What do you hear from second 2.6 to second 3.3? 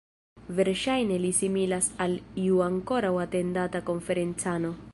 ankoraŭ